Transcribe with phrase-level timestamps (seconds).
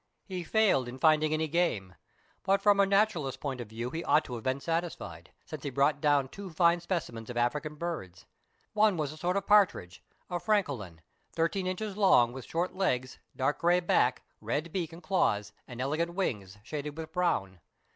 [0.31, 1.93] lie failed in finding any game,
[2.41, 5.69] but from a naturalist's point of view he ought to have been satisfied, since he
[5.69, 8.25] brought down two fine specimens of African birds.
[8.73, 11.01] One was a kind of partridge, a francolin,
[11.33, 16.15] thirteen inches long, with short legs, dark grey back, red beak and claws, and elegant
[16.15, 17.59] wings, shaded with brown.